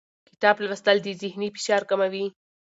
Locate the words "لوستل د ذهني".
0.65-1.47